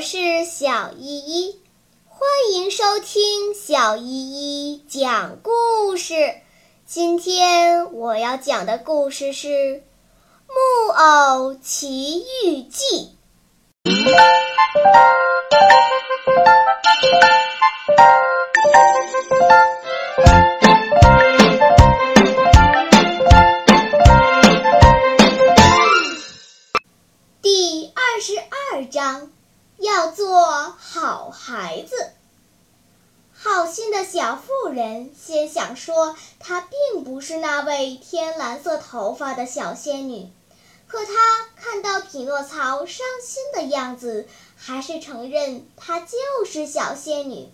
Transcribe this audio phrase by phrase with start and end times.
[0.00, 1.60] 我是小依依，
[2.06, 6.36] 欢迎收听小依依讲故事。
[6.86, 9.48] 今天我要讲的故事是
[10.48, 13.10] 《木偶奇遇记》
[31.50, 32.12] 孩子。
[33.32, 40.30] 好心的小妇人先想说，她并不是那位天蓝色头发的小仙女，
[40.86, 41.12] 可她
[41.56, 47.48] 看到匹诺曹伤心的样子，还是承认她就是小仙女。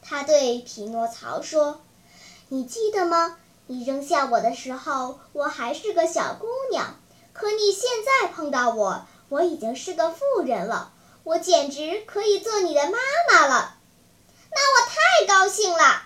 [0.00, 1.82] 她对匹诺曹说
[2.48, 3.36] ：“你记得吗？
[3.66, 6.96] 你扔下我的时候，我还是个小姑娘，
[7.34, 12.98] 可你现在碰到我，我已经是个妇人了。”我简直可以做你的妈
[13.30, 13.76] 妈了，
[14.50, 16.02] 那我太高兴了。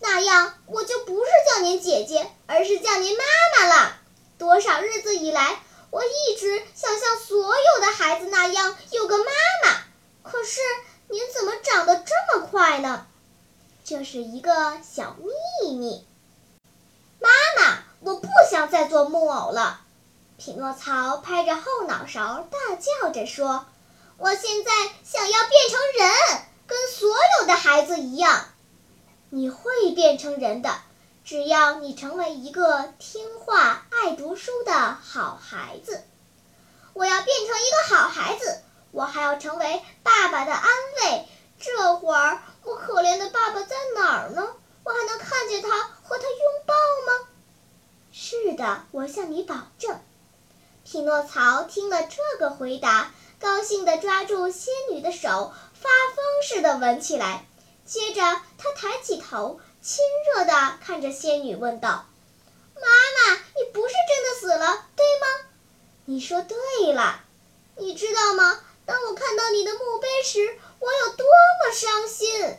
[0.00, 3.24] 那样我就不是叫您姐姐，而是叫您妈
[3.56, 3.96] 妈了。
[4.38, 9.24] 多少日子以来，我一直想像所有的孩子那样有个妈
[9.64, 9.80] 妈。
[10.22, 10.60] 可是
[11.08, 13.06] 您怎么长得这么快呢？
[13.84, 15.16] 这是一个小
[15.62, 16.06] 秘密。
[17.18, 19.80] 妈妈，我不想再做木偶了。
[20.36, 23.66] 匹诺曹拍着后脑勺，大叫着说。
[24.20, 24.72] 我现在
[25.04, 27.08] 想要变成人，跟所
[27.40, 28.46] 有的孩子一样。
[29.30, 30.80] 你会变成人的，
[31.24, 36.02] 只要你成为一个听话、爱读书的好孩子。
[36.94, 40.68] 我要变成一个好孩子，我还要成为爸爸的安
[41.02, 41.28] 慰。
[41.60, 44.48] 这会儿我可怜的爸爸在哪儿呢？
[44.82, 46.74] 我还能看见他和他拥抱
[47.06, 47.28] 吗？
[48.10, 50.00] 是的，我向你保证。
[50.84, 53.12] 匹诺曹听了这个回答。
[53.40, 57.46] 高兴地抓住仙女的手，发疯似的吻起来。
[57.84, 58.20] 接着，
[58.58, 60.04] 他抬起头，亲
[60.34, 62.06] 热地看着仙女，问道
[62.74, 65.50] ：“妈妈，你不是真的死了，对吗
[66.06, 67.24] ？”“你说对了。
[67.78, 68.60] ”“你知道吗？
[68.84, 72.56] 当我看到你的墓碑时，我有多么伤心。”“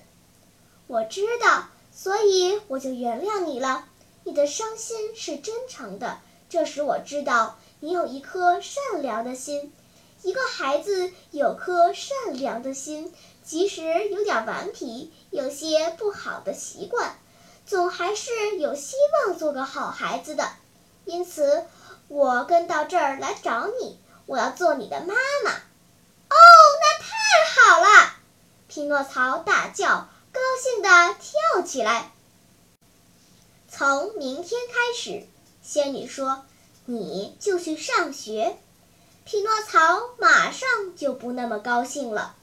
[0.87, 3.85] 我知道，所以我就原谅你了。
[4.23, 9.73] 你的伤心是真诚的，这使我知道你有一颗善良的心。”
[10.21, 13.13] 一个孩子有颗善良的心，
[13.43, 17.17] 即使有点顽皮，有些不好的习惯，
[17.65, 20.49] 总还是有希望做个好孩子的。
[21.05, 21.65] 因此，
[22.07, 25.15] 我跟到这儿来找你，我要做你的妈
[25.45, 25.51] 妈。
[25.51, 26.35] 哦，
[26.81, 27.09] 那太
[27.55, 28.13] 好了！
[28.67, 32.11] 匹诺曹大叫，高兴地跳起来。
[33.67, 35.25] 从明天开始，
[35.63, 36.43] 仙女说，
[36.85, 38.57] 你就去上学。
[39.29, 42.35] 匹诺曹马上就不那么高兴了，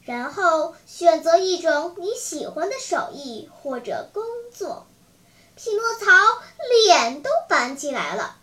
[0.00, 4.86] 然后选择一种你喜欢的手艺或者工作。
[5.56, 6.06] 匹诺曹
[6.86, 8.38] 脸都板起来了。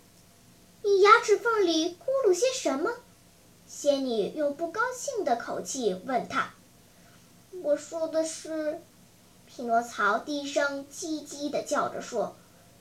[0.84, 2.92] 你牙齿缝里咕噜些什么？
[3.68, 6.54] 仙女用不高兴的口气问他。
[7.64, 8.80] 我说的是，
[9.48, 12.36] 匹诺曹低声叽叽地叫着说：“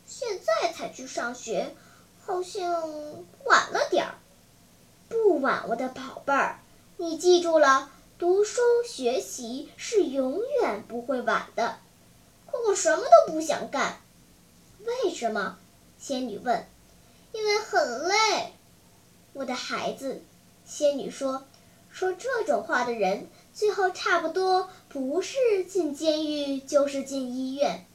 [0.05, 1.75] 现在才去上学，
[2.27, 2.83] 好像
[3.47, 3.58] 晚。”
[5.69, 6.59] 我的宝贝儿，
[6.99, 11.79] 你记住了，读书学习是永远不会晚的。
[12.51, 14.01] 可我什么都不想干，
[14.85, 15.59] 为什么？
[15.99, 16.67] 仙女问。
[17.33, 18.53] 因为很累，
[19.33, 20.23] 我的孩子。
[20.65, 21.45] 仙女说，
[21.91, 27.87] 说这种话的人，最后差不多不是进监狱，就是进医院。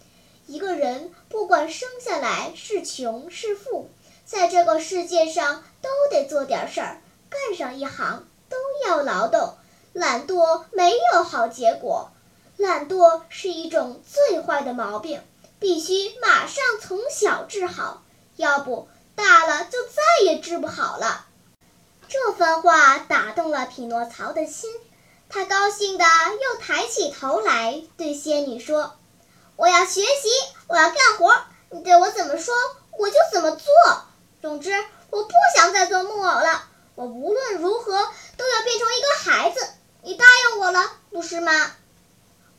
[0.47, 3.89] 一个人不管生下来是穷是富，
[4.25, 7.01] 在这个世界上都得做点事儿。
[7.33, 9.57] 干上一行都要劳动，
[9.91, 12.11] 懒惰没有好结果。
[12.55, 15.21] 懒惰是一种最坏的毛病，
[15.59, 18.03] 必须马上从小治好，
[18.35, 21.25] 要不大了就再也治不好了。
[22.07, 24.69] 这番话打动了匹诺曹的心，
[25.29, 28.93] 他高兴地又抬起头来对仙女说
[29.57, 30.29] ：“我要学习，
[30.67, 31.35] 我要干活，
[31.71, 32.53] 你对我怎么说，
[32.99, 33.65] 我就怎么做。
[34.41, 34.71] 总之，
[35.09, 37.91] 我不想再做木偶了。”我无论如何
[38.37, 39.67] 都要变成一个孩子，
[40.03, 41.51] 你答应我了，不是吗？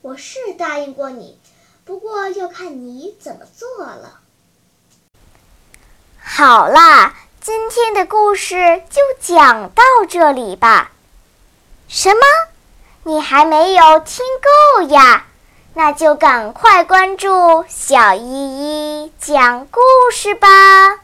[0.03, 1.39] 我是答应过你，
[1.85, 4.19] 不过要看你怎么做了。
[6.19, 10.91] 好啦，今天的故事就讲到这里吧。
[11.87, 12.21] 什么？
[13.05, 14.25] 你还没有听
[14.77, 15.27] 够呀？
[15.75, 19.81] 那就赶快关注小依依讲故
[20.13, 21.04] 事吧。